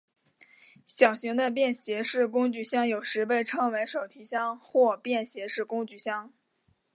[0.87, 6.33] 小型的便携式工具箱有时被称为手提箱或便携式工具箱。